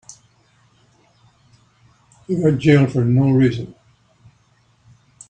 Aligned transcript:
He 2.25 2.35
got 2.35 2.57
jailed 2.57 2.91
for 2.91 3.05
no 3.05 3.29
reason. 3.29 3.75